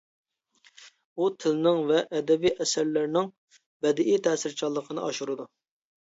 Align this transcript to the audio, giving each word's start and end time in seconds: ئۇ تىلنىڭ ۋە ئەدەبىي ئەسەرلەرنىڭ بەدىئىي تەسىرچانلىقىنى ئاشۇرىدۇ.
ئۇ 1.17 1.25
تىلنىڭ 1.43 1.81
ۋە 1.91 1.99
ئەدەبىي 2.19 2.53
ئەسەرلەرنىڭ 2.65 3.27
بەدىئىي 3.87 4.17
تەسىرچانلىقىنى 4.29 5.05
ئاشۇرىدۇ. 5.09 5.47